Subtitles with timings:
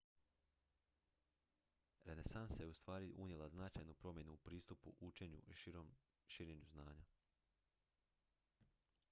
[2.05, 5.53] renesansa je ustvari unijela značajnu promjenu u pristupu učenju i
[6.27, 7.05] širenju znanja